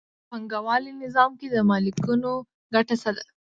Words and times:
په 0.07 0.21
پانګوالي 0.29 0.91
نظام 1.03 1.31
کې 1.39 1.47
د 1.49 1.55
مالکانو 1.69 2.33
ګټه 2.73 2.95
څه 3.01 3.09
ده 3.15 3.23